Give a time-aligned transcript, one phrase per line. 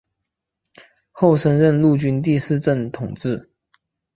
[1.11, 3.51] 后升任陆军第四镇统制。